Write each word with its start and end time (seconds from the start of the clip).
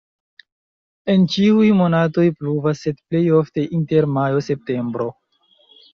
En 1.15 1.25
ĉiuj 1.35 1.67
monatoj 1.81 2.25
pluva, 2.39 2.75
sed 2.79 2.99
plej 3.11 3.23
ofte 3.41 3.67
inter 3.81 4.09
majo-septembro. 4.19 5.09